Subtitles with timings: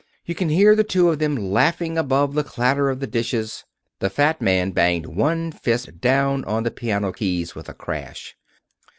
[0.25, 3.65] You can hear the two of them laughing above the clatter of the dishes"
[3.99, 8.33] The fat man banged one fist down on the piano keys with a crash.